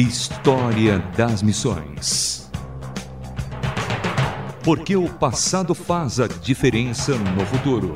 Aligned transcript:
História 0.00 1.00
das 1.16 1.42
Missões. 1.42 2.48
Porque 4.62 4.94
o 4.94 5.08
passado 5.08 5.74
faz 5.74 6.20
a 6.20 6.28
diferença 6.28 7.16
no 7.16 7.44
futuro. 7.44 7.92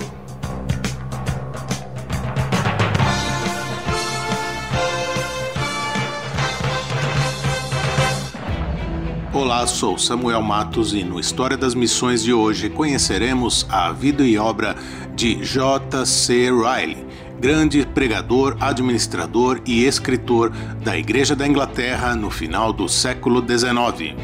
Olá, 9.32 9.64
sou 9.69 9.96
Samuel 9.96 10.42
Matos 10.42 10.92
e 10.94 11.04
no 11.04 11.21
História 11.21 11.56
das 11.56 11.72
Missões 11.72 12.24
de 12.24 12.32
hoje 12.32 12.69
conheceremos 12.69 13.64
a 13.71 13.92
vida 13.92 14.24
e 14.24 14.37
obra 14.37 14.74
de 15.14 15.37
J.C. 15.37 16.50
Riley 16.50 17.12
grande 17.43 17.84
pregador, 17.84 18.56
administrador 18.61 19.61
e 19.66 19.84
escritor 19.84 20.52
da 20.84 20.97
Igreja 20.97 21.34
da 21.34 21.45
Inglaterra 21.45 22.14
no 22.14 22.30
final 22.30 22.73
do 22.73 22.88
século 22.88 23.41
XIX. 23.45 24.14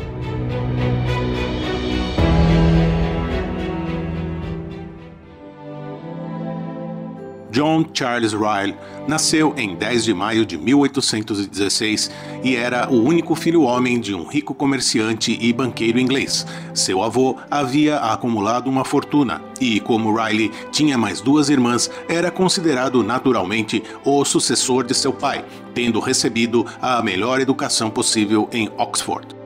John 7.59 7.85
Charles 7.93 8.33
Ryle 8.35 8.77
nasceu 9.09 9.53
em 9.57 9.75
10 9.75 10.05
de 10.05 10.15
maio 10.15 10.47
de 10.47 10.57
1816 10.57 12.09
e 12.45 12.55
era 12.55 12.89
o 12.89 13.03
único 13.03 13.35
filho 13.35 13.63
homem 13.63 13.99
de 13.99 14.15
um 14.15 14.25
rico 14.25 14.55
comerciante 14.55 15.37
e 15.41 15.53
banqueiro 15.53 15.99
inglês. 15.99 16.47
Seu 16.73 17.03
avô 17.03 17.35
havia 17.51 17.97
acumulado 17.97 18.71
uma 18.71 18.85
fortuna 18.85 19.43
e, 19.61 19.81
como 19.81 20.15
Riley 20.15 20.53
tinha 20.71 20.97
mais 20.97 21.21
duas 21.21 21.49
irmãs, 21.49 21.91
era 22.09 22.31
considerado 22.31 23.03
naturalmente 23.03 23.83
o 24.05 24.25
sucessor 24.25 24.85
de 24.85 24.95
seu 24.95 25.13
pai, 25.13 25.45
tendo 25.75 25.99
recebido 25.99 26.65
a 26.81 27.03
melhor 27.03 27.41
educação 27.41 27.91
possível 27.91 28.49
em 28.53 28.71
Oxford. 28.79 29.38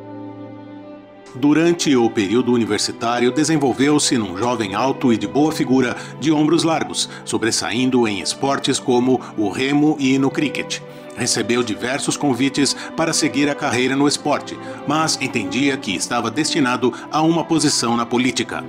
Durante 1.35 1.97
o 1.97 2.11
período 2.11 2.53
universitário, 2.53 3.33
desenvolveu-se 3.33 4.19
num 4.19 4.37
jovem 4.37 4.75
alto 4.75 5.13
e 5.13 5.17
de 5.17 5.27
boa 5.27 5.51
figura, 5.51 5.97
de 6.21 6.31
ombros 6.31 6.63
largos, 6.63 7.09
sobressaindo 7.25 8.07
em 8.07 8.21
esportes 8.21 8.79
como 8.79 9.19
o 9.37 9.49
remo 9.49 9.97
e 9.99 10.19
no 10.19 10.31
cricket. 10.31 10.81
Recebeu 11.17 11.63
diversos 11.63 12.19
convites 12.19 12.77
para 12.97 13.15
seguir 13.15 13.49
a 13.49 13.55
carreira 13.55 13.97
no 13.97 14.07
esporte, 14.07 14.59
mas 14.87 15.19
entendia 15.23 15.77
que 15.77 15.95
estava 15.97 16.31
destinado 16.31 16.93
a 17.11 17.23
uma 17.23 17.45
posição 17.45 17.97
na 17.97 18.05
política. 18.05 18.63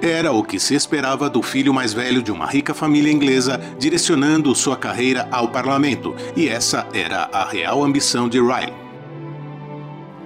Era 0.00 0.32
o 0.32 0.42
que 0.42 0.58
se 0.58 0.74
esperava 0.74 1.28
do 1.28 1.42
filho 1.42 1.74
mais 1.74 1.92
velho 1.92 2.22
de 2.22 2.32
uma 2.32 2.46
rica 2.46 2.72
família 2.72 3.12
inglesa 3.12 3.60
direcionando 3.78 4.54
sua 4.54 4.76
carreira 4.76 5.28
ao 5.30 5.48
parlamento, 5.48 6.14
e 6.36 6.48
essa 6.48 6.86
era 6.94 7.28
a 7.32 7.44
real 7.44 7.84
ambição 7.84 8.28
de 8.28 8.38
Riley. 8.38 8.87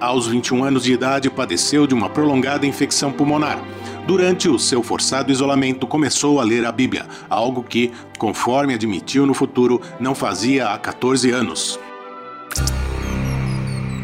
Aos 0.03 0.27
21 0.27 0.65
anos 0.65 0.83
de 0.83 0.91
idade, 0.91 1.29
padeceu 1.29 1.87
de 1.87 1.93
uma 1.93 2.09
prolongada 2.09 2.65
infecção 2.65 3.09
pulmonar. 3.09 3.57
Durante 4.05 4.49
o 4.49 4.59
seu 4.59 4.83
forçado 4.83 5.31
isolamento, 5.31 5.87
começou 5.87 6.41
a 6.41 6.43
ler 6.43 6.65
a 6.65 6.73
Bíblia, 6.73 7.07
algo 7.29 7.63
que, 7.63 7.89
conforme 8.17 8.73
admitiu 8.73 9.25
no 9.25 9.33
futuro, 9.33 9.79
não 10.01 10.13
fazia 10.13 10.67
há 10.67 10.77
14 10.77 11.31
anos. 11.31 11.79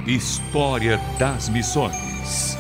História 0.07 1.01
das 1.19 1.49
Missões 1.49 2.57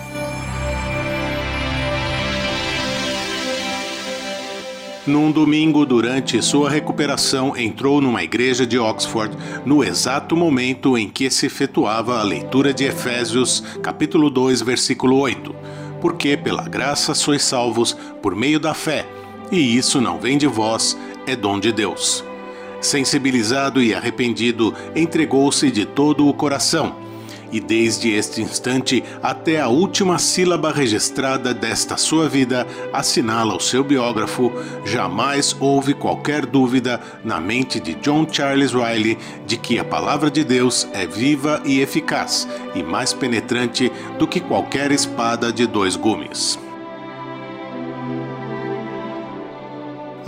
Num 5.09 5.31
domingo, 5.31 5.87
durante 5.87 6.39
sua 6.39 6.69
recuperação, 6.69 7.57
entrou 7.57 7.99
numa 7.99 8.21
igreja 8.21 8.63
de 8.63 8.77
Oxford 8.77 9.35
no 9.65 9.83
exato 9.83 10.37
momento 10.37 10.95
em 10.95 11.09
que 11.09 11.31
se 11.31 11.47
efetuava 11.47 12.19
a 12.19 12.23
leitura 12.23 12.71
de 12.71 12.83
Efésios, 12.83 13.63
capítulo 13.81 14.29
2, 14.29 14.61
versículo 14.61 15.17
8. 15.17 15.55
Porque 15.99 16.37
pela 16.37 16.69
graça 16.69 17.15
sois 17.15 17.41
salvos 17.41 17.97
por 18.21 18.35
meio 18.35 18.59
da 18.59 18.75
fé, 18.75 19.03
e 19.51 19.75
isso 19.75 19.99
não 19.99 20.19
vem 20.19 20.37
de 20.37 20.45
vós, 20.45 20.95
é 21.25 21.35
dom 21.35 21.59
de 21.59 21.71
Deus. 21.71 22.23
Sensibilizado 22.79 23.81
e 23.81 23.95
arrependido, 23.95 24.75
entregou-se 24.95 25.71
de 25.71 25.87
todo 25.87 26.27
o 26.27 26.33
coração 26.35 27.08
e 27.51 27.59
desde 27.59 28.11
este 28.11 28.41
instante 28.41 29.03
até 29.21 29.59
a 29.59 29.67
última 29.67 30.17
sílaba 30.19 30.71
registrada 30.71 31.53
desta 31.53 31.97
sua 31.97 32.29
vida, 32.29 32.65
assinala 32.93 33.55
o 33.55 33.59
seu 33.59 33.83
biógrafo, 33.83 34.51
jamais 34.85 35.55
houve 35.59 35.93
qualquer 35.93 36.45
dúvida 36.45 36.99
na 37.23 37.39
mente 37.39 37.79
de 37.79 37.95
John 37.95 38.27
Charles 38.31 38.73
Riley 38.73 39.17
de 39.45 39.57
que 39.57 39.79
a 39.79 39.83
palavra 39.83 40.29
de 40.29 40.43
Deus 40.43 40.87
é 40.93 41.05
viva 41.05 41.61
e 41.65 41.79
eficaz 41.79 42.47
e 42.75 42.83
mais 42.83 43.13
penetrante 43.13 43.91
do 44.17 44.27
que 44.27 44.39
qualquer 44.39 44.91
espada 44.91 45.51
de 45.51 45.65
dois 45.65 45.95
gumes. 45.95 46.68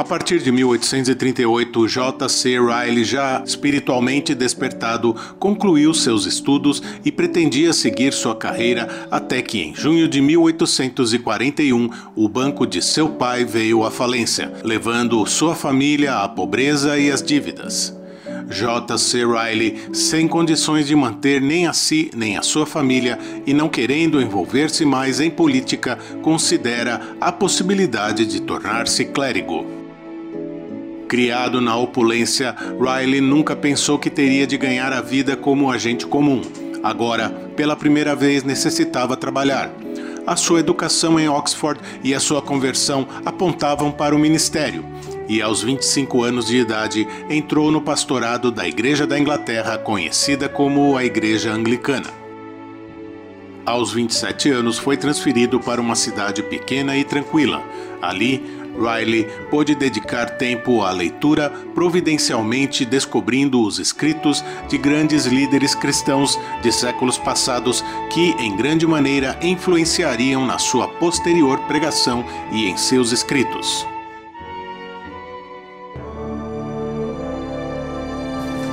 A 0.02 0.04
partir 0.04 0.40
de 0.40 0.52
1838, 0.52 1.88
J.C. 1.88 2.58
Riley, 2.60 3.04
já 3.04 3.44
espiritualmente 3.46 4.34
despertado, 4.34 5.16
concluiu 5.38 5.94
seus 5.94 6.26
estudos 6.26 6.82
e 7.06 7.12
pretendia 7.12 7.72
seguir 7.72 8.12
sua 8.12 8.36
carreira 8.36 9.08
até 9.12 9.44
que, 9.44 9.60
em 9.60 9.76
junho 9.76 10.08
de 10.08 10.20
1841, 10.20 11.88
o 12.16 12.28
banco 12.28 12.66
de 12.66 12.82
seu 12.82 13.10
pai 13.10 13.46
veio 13.46 13.84
à 13.84 13.92
falência, 13.92 14.52
levando 14.64 15.24
sua 15.28 15.54
família 15.54 16.16
à 16.16 16.28
pobreza 16.28 16.98
e 16.98 17.12
às 17.12 17.22
dívidas. 17.22 17.96
J.C. 18.50 19.20
Riley, 19.24 19.84
sem 19.94 20.28
condições 20.28 20.88
de 20.88 20.96
manter 20.96 21.40
nem 21.40 21.68
a 21.68 21.74
si 21.74 22.10
nem 22.16 22.38
a 22.38 22.42
sua 22.42 22.66
família 22.66 23.20
e 23.46 23.54
não 23.54 23.70
querendo 23.70 24.20
envolver-se 24.20 24.84
mais 24.84 25.20
em 25.20 25.30
política, 25.30 26.00
considera 26.24 27.16
a 27.22 27.32
possibilidade 27.32 28.26
de 28.26 28.42
tornar-se 28.42 29.06
clérigo. 29.06 29.81
Criado 31.12 31.60
na 31.60 31.76
opulência, 31.76 32.56
Riley 32.80 33.20
nunca 33.20 33.54
pensou 33.54 34.00
que 34.00 34.10
teria 34.10 34.48
de 34.48 34.58
ganhar 34.58 34.94
a 34.94 35.02
vida 35.02 35.36
como 35.36 35.70
agente 35.70 36.08
comum. 36.08 36.42
Agora, 36.82 37.30
pela 37.54 37.76
primeira 37.76 38.16
vez, 38.16 38.46
necessitava 38.46 39.18
trabalhar. 39.18 39.70
A 40.26 40.38
sua 40.38 40.62
educação 40.62 41.20
em 41.20 41.28
Oxford 41.28 41.82
e 42.02 42.16
a 42.16 42.20
sua 42.22 42.42
conversão 42.42 43.06
apontavam 43.26 43.92
para 43.92 44.16
o 44.16 44.20
ministério. 44.20 44.86
E 45.28 45.42
aos 45.42 45.62
25 45.62 46.24
anos 46.24 46.46
de 46.46 46.56
idade, 46.56 47.06
entrou 47.30 47.70
no 47.72 47.82
pastorado 47.82 48.50
da 48.50 48.66
Igreja 48.66 49.06
da 49.06 49.20
Inglaterra, 49.20 49.78
conhecida 49.78 50.48
como 50.48 50.96
a 50.96 51.04
Igreja 51.04 51.52
Anglicana. 51.52 52.08
Aos 53.66 53.92
27 53.92 54.50
anos, 54.50 54.80
foi 54.80 54.96
transferido 54.96 55.60
para 55.60 55.82
uma 55.82 55.96
cidade 55.96 56.42
pequena 56.42 56.96
e 56.96 57.04
tranquila. 57.04 57.62
Ali, 58.02 58.61
Riley 58.81 59.28
pôde 59.50 59.75
dedicar 59.75 60.38
tempo 60.38 60.81
à 60.81 60.92
leitura, 60.92 61.50
providencialmente 61.75 62.84
descobrindo 62.84 63.62
os 63.62 63.78
escritos 63.78 64.44
de 64.68 64.78
grandes 64.78 65.25
líderes 65.25 65.75
cristãos 65.75 66.40
de 66.62 66.72
séculos 66.72 67.18
passados 67.18 67.84
que, 68.09 68.31
em 68.40 68.56
grande 68.58 68.88
maneira, 68.88 69.38
influenciariam 69.41 70.46
na 70.46 70.58
sua 70.58 70.88
posterior 70.88 71.59
pregação 71.68 72.25
e 72.52 72.66
em 72.68 72.75
seus 72.75 73.12
escritos. 73.12 73.86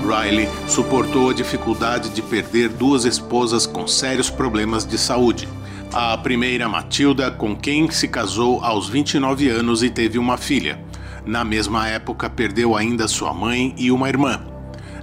Riley 0.08 0.48
suportou 0.66 1.28
a 1.28 1.34
dificuldade 1.34 2.08
de 2.08 2.22
perder 2.22 2.70
duas 2.70 3.04
esposas 3.04 3.66
com 3.66 3.86
sérios 3.86 4.30
problemas 4.30 4.86
de 4.86 4.96
saúde 4.96 5.46
a 5.92 6.16
primeira 6.18 6.68
Matilda, 6.68 7.30
com 7.30 7.56
quem 7.56 7.90
se 7.90 8.08
casou 8.08 8.62
aos 8.62 8.88
29 8.88 9.48
anos 9.48 9.82
e 9.82 9.88
teve 9.88 10.18
uma 10.18 10.36
filha. 10.36 10.78
Na 11.24 11.44
mesma 11.44 11.88
época, 11.88 12.28
perdeu 12.28 12.76
ainda 12.76 13.08
sua 13.08 13.32
mãe 13.32 13.74
e 13.76 13.90
uma 13.90 14.08
irmã. 14.08 14.40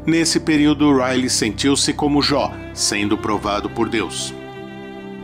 Nesse 0.06 0.40
período, 0.40 0.96
Riley 0.96 1.30
sentiu-se 1.30 1.92
como 1.94 2.22
Jó, 2.22 2.52
sendo 2.74 3.18
provado 3.18 3.70
por 3.70 3.90
Deus. 3.90 4.34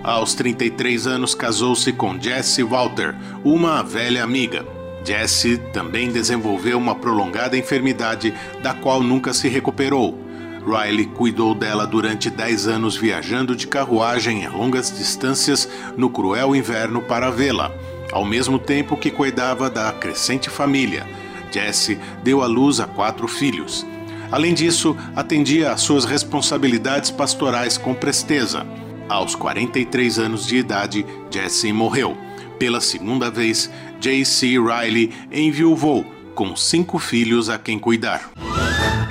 Aos 0.04 0.34
33 0.34 1.06
anos, 1.06 1.36
casou-se 1.36 1.92
com 1.94 2.20
Jessie 2.20 2.64
Walter, 2.64 3.16
uma 3.44 3.84
velha 3.84 4.24
amiga. 4.24 4.66
Jessie 5.06 5.58
também 5.72 6.12
desenvolveu 6.12 6.78
uma 6.78 6.96
prolongada 6.96 7.56
enfermidade 7.56 8.34
da 8.64 8.74
qual 8.74 9.02
nunca 9.02 9.34
se 9.34 9.48
recuperou 9.48 10.31
Riley 10.66 11.08
cuidou 11.08 11.54
dela 11.54 11.86
durante 11.86 12.30
10 12.30 12.68
anos 12.68 12.96
viajando 12.96 13.56
de 13.56 13.68
carruagem 13.68 14.46
a 14.46 14.50
longas 14.50 14.96
distâncias 14.96 15.68
no 15.98 16.10
cruel 16.10 16.56
inverno 16.56 17.02
para 17.02 17.30
vê-la, 17.30 17.72
ao 18.12 18.26
mesmo 18.26 18.60
tempo 18.60 18.98
que 18.98 19.12
cuidava 19.12 19.70
da 19.70 19.92
crescente 19.92 20.50
família. 20.50 21.08
Jesse 21.52 22.00
deu 22.24 22.42
à 22.42 22.48
luz 22.48 22.80
a 22.80 22.88
quatro 22.88 23.28
filhos. 23.28 23.86
Além 24.32 24.54
disso, 24.54 24.96
atendia 25.16 25.72
às 25.72 25.82
suas 25.82 26.06
responsabilidades 26.06 27.12
pastorais 27.12 27.78
com 27.78 27.94
presteza. 27.94 28.66
Aos 29.10 29.36
43 29.36 30.20
anos 30.20 30.48
de 30.48 30.56
idade, 30.56 31.06
Jesse 31.30 31.74
morreu. 31.74 32.18
Pela 32.58 32.80
segunda 32.80 33.30
vez, 33.30 33.70
J.C. 34.00 34.58
Riley 34.60 35.12
enviuvou, 35.32 36.06
com 36.34 36.56
cinco 36.56 36.98
filhos 36.98 37.50
a 37.50 37.58
quem 37.58 37.78
cuidar. 37.78 38.32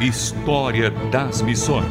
História 0.01 0.91
das 1.13 1.43
Missões. 1.43 1.85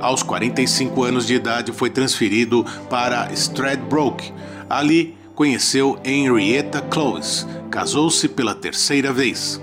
Aos 0.00 0.22
45 0.22 1.02
anos 1.02 1.26
de 1.26 1.34
idade, 1.34 1.72
foi 1.72 1.90
transferido 1.90 2.64
para 2.88 3.30
Stradbroke. 3.34 4.32
Ali, 4.66 5.14
conheceu 5.34 5.98
Henrietta 6.02 6.80
Close. 6.80 7.46
Casou-se 7.70 8.26
pela 8.30 8.54
terceira 8.54 9.12
vez. 9.12 9.60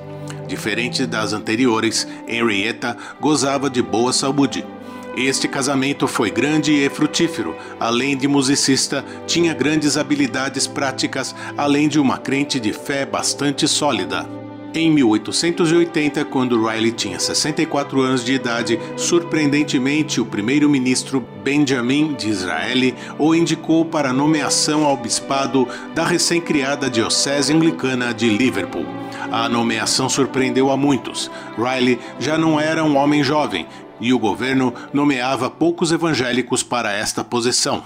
Diferente 0.47 1.07
das 1.07 1.33
anteriores, 1.33 2.07
Henrietta 2.27 2.95
gozava 3.19 3.67
de 3.67 3.81
boa 3.81 4.13
saúde 4.13 4.63
este 5.17 5.47
casamento 5.47 6.07
foi 6.09 6.29
grande 6.29 6.73
e 6.73 6.89
frutífero. 6.89 7.55
Além 7.79 8.17
de 8.17 8.27
musicista, 8.27 9.03
tinha 9.25 9.53
grandes 9.53 9.95
habilidades 9.95 10.67
práticas, 10.67 11.33
além 11.57 11.87
de 11.87 11.99
uma 11.99 12.17
crente 12.17 12.59
de 12.59 12.73
fé 12.73 13.05
bastante 13.05 13.65
sólida. 13.65 14.27
Em 14.73 14.91
1880, 14.91 16.25
quando 16.25 16.67
Riley 16.67 16.91
tinha 16.91 17.17
64 17.17 18.01
anos 18.01 18.25
de 18.25 18.33
idade, 18.33 18.77
surpreendentemente 18.97 20.19
o 20.19 20.25
primeiro-ministro 20.25 21.25
Benjamin 21.41 22.13
de 22.13 22.27
Israel 22.27 22.93
o 23.17 23.33
indicou 23.33 23.85
para 23.85 24.11
nomeação 24.11 24.83
ao 24.83 24.97
bispado 24.97 25.65
da 25.93 26.05
recém-criada 26.05 26.89
Diocese 26.89 27.53
Anglicana 27.53 28.13
de 28.13 28.27
Liverpool. 28.27 29.04
A 29.31 29.49
nomeação 29.49 30.07
surpreendeu 30.07 30.71
a 30.71 30.77
muitos. 30.77 31.29
Riley 31.57 31.99
já 32.19 32.37
não 32.37 32.59
era 32.59 32.83
um 32.83 32.97
homem 32.97 33.23
jovem 33.23 33.67
e 33.99 34.13
o 34.13 34.19
governo 34.19 34.73
nomeava 34.93 35.49
poucos 35.49 35.91
evangélicos 35.91 36.63
para 36.63 36.91
esta 36.91 37.23
posição. 37.23 37.83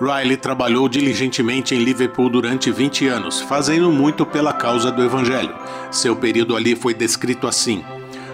Riley 0.00 0.38
trabalhou 0.38 0.88
diligentemente 0.88 1.74
em 1.74 1.84
Liverpool 1.84 2.30
durante 2.30 2.70
20 2.70 3.06
anos, 3.06 3.40
fazendo 3.40 3.92
muito 3.92 4.24
pela 4.24 4.52
causa 4.52 4.90
do 4.90 5.04
Evangelho. 5.04 5.54
Seu 5.90 6.16
período 6.16 6.56
ali 6.56 6.74
foi 6.74 6.94
descrito 6.94 7.46
assim. 7.46 7.84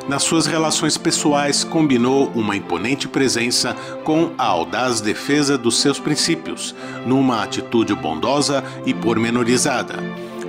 Nas 0.09 0.23
suas 0.23 0.47
relações 0.47 0.97
pessoais, 0.97 1.65
combinou 1.65 2.31
uma 2.33 2.55
imponente 2.55 3.09
presença 3.09 3.75
com 4.05 4.31
a 4.39 4.45
audaz 4.45 5.01
defesa 5.01 5.59
dos 5.59 5.81
seus 5.81 5.99
princípios, 5.99 6.73
numa 7.05 7.43
atitude 7.43 7.93
bondosa 7.93 8.63
e 8.87 8.95
pormenorizada. 8.95 9.97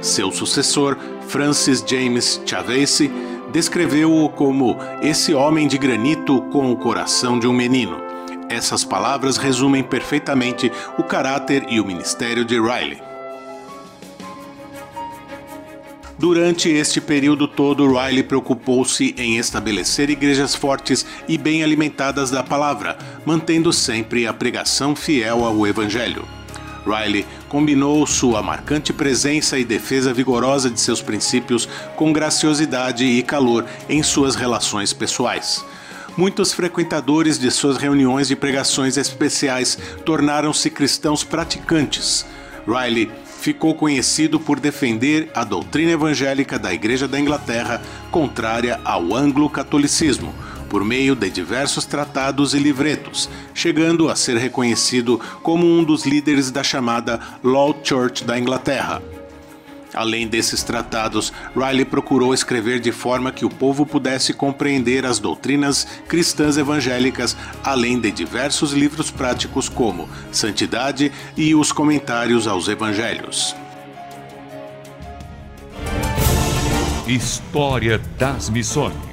Seu 0.02 0.32
sucessor, 0.32 0.98
Francis 1.28 1.84
James 1.86 2.42
Chavez, 2.46 3.02
descreveu-o 3.52 4.30
como 4.30 4.78
esse 5.02 5.34
homem 5.34 5.68
de 5.68 5.78
granito 5.78 6.42
com 6.52 6.72
o 6.72 6.78
coração 6.78 7.40
de 7.40 7.48
um 7.48 7.54
menino. 7.54 7.98
Essas 8.50 8.84
palavras 8.84 9.38
resumem 9.38 9.84
perfeitamente 9.84 10.72
o 10.98 11.04
caráter 11.04 11.66
e 11.70 11.82
o 11.82 11.86
ministério 11.86 12.46
de 12.46 12.56
Riley. 12.60 13.02
Durante 16.18 16.70
este 16.70 17.00
período 17.00 17.48
todo, 17.48 17.88
Riley 17.88 18.24
preocupou-se 18.24 19.14
em 19.18 19.38
estabelecer 19.38 20.10
igrejas 20.10 20.56
fortes 20.56 21.06
e 21.28 21.38
bem 21.38 21.64
alimentadas 21.64 22.32
da 22.32 22.44
palavra, 22.44 22.98
mantendo 23.24 23.72
sempre 23.72 24.26
a 24.26 24.34
pregação 24.34 24.96
fiel 24.96 25.46
ao 25.46 25.68
Evangelho. 25.68 26.37
Riley 26.88 27.26
combinou 27.50 28.08
sua 28.08 28.42
marcante 28.42 28.94
presença 28.94 29.60
e 29.60 29.66
defesa 29.66 30.14
vigorosa 30.14 30.70
de 30.70 30.80
seus 30.80 31.02
princípios 31.02 31.68
com 31.96 32.14
graciosidade 32.14 33.04
e 33.04 33.22
calor 33.22 33.66
em 33.90 34.02
suas 34.02 34.36
relações 34.36 34.94
pessoais. 34.94 35.64
Muitos 36.16 36.54
frequentadores 36.54 37.38
de 37.38 37.52
suas 37.52 37.78
reuniões 37.78 38.28
de 38.28 38.36
pregações 38.36 38.98
especiais 38.98 39.78
tornaram-se 40.04 40.70
cristãos 40.70 41.24
praticantes. 41.24 42.26
Riley 42.66 43.12
ficou 43.40 43.76
conhecido 43.76 44.40
por 44.40 44.60
defender 44.60 45.30
a 45.34 45.44
doutrina 45.44 45.92
evangélica 45.92 46.58
da 46.58 46.74
Igreja 46.74 47.08
da 47.08 47.20
Inglaterra 47.20 47.82
contrária 48.10 48.80
ao 48.84 49.14
anglo-catolicismo, 49.16 50.34
por 50.68 50.84
meio 50.84 51.16
de 51.16 51.30
diversos 51.30 51.86
tratados 51.86 52.54
e 52.54 52.60
livretos, 52.60 53.30
chegando 53.54 54.10
a 54.10 54.16
ser 54.16 54.38
reconhecido 54.38 55.20
como 55.42 55.66
um 55.66 55.84
dos 55.84 56.06
líderes 56.06 56.52
da 56.52 56.64
chamada 56.64 57.20
Law 57.44 57.76
Church 57.84 58.24
da 58.24 58.38
Inglaterra. 58.38 59.02
Além 59.94 60.28
desses 60.28 60.64
tratados, 60.64 61.34
Riley 61.56 61.86
procurou 61.86 62.34
escrever 62.34 62.80
de 62.80 62.92
forma 62.92 63.32
que 63.32 63.46
o 63.46 63.50
povo 63.50 63.86
pudesse 63.86 64.32
compreender 64.32 65.06
as 65.06 65.18
doutrinas 65.18 65.88
cristãs 66.08 66.56
evangélicas, 66.58 67.36
além 67.64 68.00
de 68.00 68.12
diversos 68.12 68.74
livros 68.74 69.10
práticos 69.10 69.68
como 69.68 70.08
Santidade 70.32 71.12
e 71.36 71.56
os 71.56 71.72
comentários 71.72 72.48
aos 72.48 72.68
evangelhos. 72.68 73.56
História 77.08 78.00
das 78.20 78.50
Missões 78.50 79.07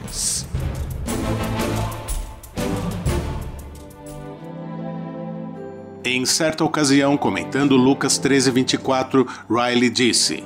Em 6.15 6.25
certa 6.25 6.63
ocasião, 6.63 7.17
comentando 7.17 7.75
Lucas 7.75 8.21
13:24, 8.21 9.27
Riley 9.51 9.91
disse: 9.91 10.45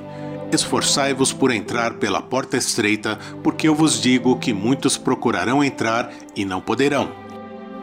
Esforçai-vos 0.51 1.31
por 1.31 1.51
entrar 1.51 1.93
pela 1.93 2.23
porta 2.23 2.57
estreita, 2.57 3.19
porque 3.43 3.67
eu 3.67 3.75
vos 3.75 4.01
digo 4.01 4.39
que 4.39 4.51
muitos 4.51 4.97
procurarão 4.97 5.63
entrar 5.63 6.11
e 6.35 6.43
não 6.43 6.59
poderão. 6.59 7.11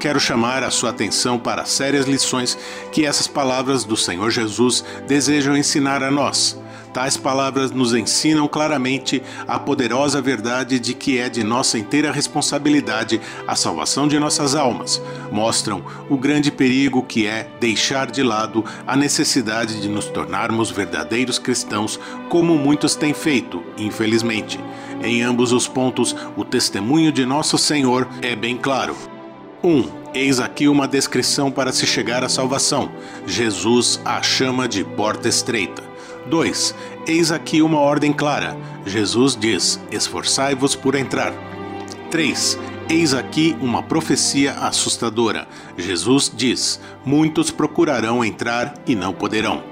Quero 0.00 0.18
chamar 0.18 0.64
a 0.64 0.70
sua 0.72 0.90
atenção 0.90 1.38
para 1.38 1.62
as 1.62 1.68
sérias 1.68 2.06
lições 2.06 2.58
que 2.90 3.06
essas 3.06 3.28
palavras 3.28 3.84
do 3.84 3.96
Senhor 3.96 4.32
Jesus 4.32 4.84
desejam 5.06 5.56
ensinar 5.56 6.02
a 6.02 6.10
nós. 6.10 6.60
Tais 6.96 7.14
palavras 7.14 7.70
nos 7.72 7.92
ensinam 7.92 8.48
claramente 8.48 9.22
a 9.46 9.58
poderosa 9.58 10.18
verdade 10.22 10.80
de 10.80 10.94
que 10.94 11.18
é 11.18 11.28
de 11.28 11.44
nossa 11.44 11.78
inteira 11.78 12.10
responsabilidade 12.10 13.20
a 13.46 13.54
salvação 13.54 14.08
de 14.08 14.18
nossas 14.18 14.54
almas. 14.54 15.02
Mostram 15.30 15.84
o 16.08 16.16
grande 16.16 16.50
perigo 16.50 17.02
que 17.02 17.26
é 17.26 17.50
deixar 17.60 18.10
de 18.10 18.22
lado 18.22 18.64
a 18.86 18.96
necessidade 18.96 19.78
de 19.78 19.90
nos 19.90 20.06
tornarmos 20.06 20.70
verdadeiros 20.70 21.38
cristãos, 21.38 22.00
como 22.30 22.56
muitos 22.56 22.94
têm 22.94 23.12
feito, 23.12 23.62
infelizmente. 23.76 24.58
Em 25.02 25.22
ambos 25.22 25.52
os 25.52 25.68
pontos, 25.68 26.16
o 26.34 26.46
testemunho 26.46 27.12
de 27.12 27.26
nosso 27.26 27.58
Senhor 27.58 28.08
é 28.22 28.34
bem 28.34 28.56
claro. 28.56 28.96
1. 29.62 29.68
Um, 29.68 29.90
eis 30.14 30.40
aqui 30.40 30.66
uma 30.66 30.88
descrição 30.88 31.50
para 31.52 31.72
se 31.72 31.86
chegar 31.86 32.24
à 32.24 32.28
salvação. 32.30 32.90
Jesus 33.26 34.00
a 34.02 34.22
chama 34.22 34.66
de 34.66 34.82
porta 34.82 35.28
estreita. 35.28 35.95
2. 36.28 36.74
Eis 37.06 37.32
aqui 37.32 37.62
uma 37.62 37.78
ordem 37.78 38.12
clara. 38.12 38.56
Jesus 38.84 39.36
diz: 39.36 39.80
Esforçai-vos 39.90 40.74
por 40.74 40.94
entrar. 40.94 41.32
3. 42.10 42.58
Eis 42.88 43.14
aqui 43.14 43.56
uma 43.60 43.82
profecia 43.82 44.52
assustadora. 44.52 45.46
Jesus 45.76 46.32
diz: 46.34 46.80
Muitos 47.04 47.50
procurarão 47.50 48.24
entrar 48.24 48.74
e 48.86 48.94
não 48.94 49.12
poderão. 49.12 49.62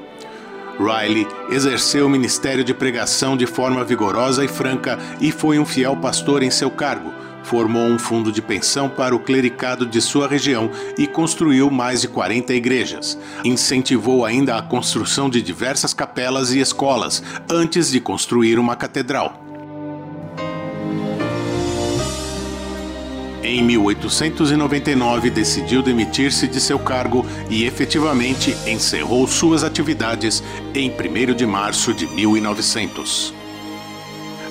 Riley 0.78 1.26
exerceu 1.50 2.06
o 2.06 2.10
ministério 2.10 2.64
de 2.64 2.74
pregação 2.74 3.36
de 3.36 3.46
forma 3.46 3.84
vigorosa 3.84 4.44
e 4.44 4.48
franca 4.48 4.98
e 5.20 5.30
foi 5.30 5.58
um 5.58 5.64
fiel 5.64 5.96
pastor 5.96 6.42
em 6.42 6.50
seu 6.50 6.70
cargo 6.70 7.12
formou 7.44 7.86
um 7.86 7.98
fundo 7.98 8.32
de 8.32 8.42
pensão 8.42 8.88
para 8.88 9.14
o 9.14 9.20
clericado 9.20 9.86
de 9.86 10.00
sua 10.00 10.26
região 10.26 10.70
e 10.98 11.06
construiu 11.06 11.70
mais 11.70 12.00
de 12.00 12.08
40 12.08 12.52
igrejas. 12.54 13.18
Incentivou 13.44 14.24
ainda 14.24 14.56
a 14.56 14.62
construção 14.62 15.30
de 15.30 15.40
diversas 15.40 15.94
capelas 15.94 16.52
e 16.52 16.58
escolas, 16.58 17.22
antes 17.48 17.90
de 17.90 18.00
construir 18.00 18.58
uma 18.58 18.74
catedral. 18.74 19.40
Em 23.42 23.62
1899, 23.62 25.28
decidiu 25.28 25.82
demitir-se 25.82 26.48
de 26.48 26.58
seu 26.58 26.78
cargo 26.78 27.26
e 27.50 27.64
efetivamente 27.64 28.56
encerrou 28.66 29.28
suas 29.28 29.62
atividades 29.62 30.42
em 30.74 30.90
1 30.90 31.34
de 31.34 31.46
março 31.46 31.92
de 31.92 32.06
1900. 32.06 33.43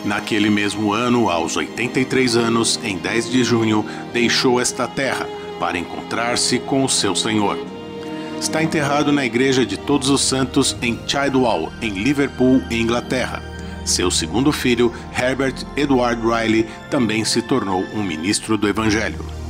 Naquele 0.05 0.49
mesmo 0.49 0.91
ano, 0.91 1.29
aos 1.29 1.55
83 1.55 2.35
anos, 2.35 2.79
em 2.83 2.97
10 2.97 3.31
de 3.31 3.43
junho, 3.43 3.85
deixou 4.11 4.59
esta 4.59 4.87
terra 4.87 5.27
para 5.59 5.77
encontrar-se 5.77 6.59
com 6.59 6.83
o 6.83 6.89
seu 6.89 7.15
Senhor. 7.15 7.57
Está 8.39 8.61
enterrado 8.61 9.13
na 9.13 9.25
Igreja 9.25 9.65
de 9.65 9.77
Todos 9.77 10.09
os 10.09 10.21
Santos 10.21 10.75
em 10.81 10.99
Chidwell, 11.07 11.71
em 11.81 11.91
Liverpool, 11.91 12.61
Inglaterra. 12.69 13.41
Seu 13.85 14.11
segundo 14.11 14.51
filho, 14.51 14.93
Herbert 15.17 15.55
Edward 15.77 16.21
Riley, 16.21 16.67
também 16.89 17.23
se 17.23 17.41
tornou 17.41 17.85
um 17.93 18.03
ministro 18.03 18.57
do 18.57 18.67
Evangelho. 18.67 19.42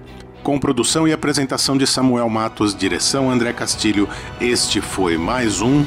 Com 0.43 0.59
produção 0.61 1.09
e 1.09 1.12
apresentação 1.12 1.76
de 1.76 1.85
Samuel 1.85 2.31
Matos, 2.31 2.76
direção 2.76 3.28
André 3.28 3.52
Castilho, 3.52 4.09
este 4.40 4.81
foi 4.81 5.19
mais 5.19 5.61
um 5.61 5.85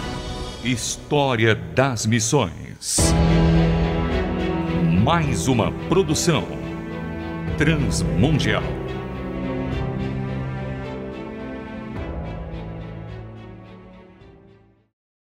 História 0.61 1.55
das 1.55 2.05
Missões. 2.05 2.97
Mais 5.01 5.47
uma 5.47 5.71
produção 5.87 6.45
Transmundial 7.57 8.88